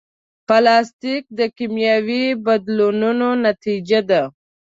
[0.47, 4.21] پلاستيک د کیمیاوي بدلونونو نتیجه ده.